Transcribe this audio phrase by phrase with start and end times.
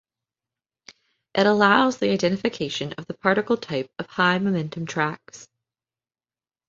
[1.35, 5.47] It allows the identification of the particle type of high-momentum tracks.